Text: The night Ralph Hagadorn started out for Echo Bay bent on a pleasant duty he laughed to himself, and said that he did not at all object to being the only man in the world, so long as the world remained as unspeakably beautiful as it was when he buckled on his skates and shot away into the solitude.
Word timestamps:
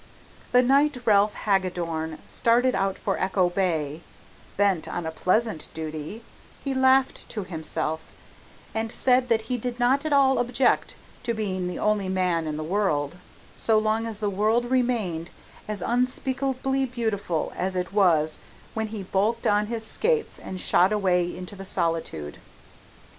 The 0.51 0.63
night 0.63 0.97
Ralph 1.05 1.35
Hagadorn 1.35 2.17
started 2.25 2.73
out 2.73 2.97
for 2.97 3.19
Echo 3.19 3.51
Bay 3.51 4.01
bent 4.57 4.87
on 4.87 5.05
a 5.05 5.11
pleasant 5.11 5.67
duty 5.75 6.23
he 6.63 6.73
laughed 6.73 7.29
to 7.29 7.43
himself, 7.43 8.09
and 8.73 8.91
said 8.91 9.29
that 9.29 9.43
he 9.43 9.59
did 9.59 9.79
not 9.79 10.03
at 10.03 10.11
all 10.11 10.39
object 10.39 10.95
to 11.21 11.35
being 11.35 11.67
the 11.67 11.77
only 11.77 12.09
man 12.09 12.47
in 12.47 12.57
the 12.57 12.63
world, 12.63 13.17
so 13.55 13.77
long 13.77 14.07
as 14.07 14.19
the 14.19 14.27
world 14.31 14.65
remained 14.71 15.29
as 15.67 15.83
unspeakably 15.83 16.83
beautiful 16.87 17.53
as 17.55 17.75
it 17.75 17.93
was 17.93 18.39
when 18.73 18.87
he 18.87 19.03
buckled 19.03 19.45
on 19.45 19.67
his 19.67 19.85
skates 19.85 20.39
and 20.39 20.59
shot 20.59 20.91
away 20.91 21.25
into 21.37 21.55
the 21.55 21.63
solitude. 21.63 22.39